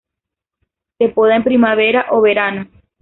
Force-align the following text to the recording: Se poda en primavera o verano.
Se 0.97 1.09
poda 1.09 1.35
en 1.35 1.43
primavera 1.43 2.07
o 2.09 2.21
verano. 2.21 2.67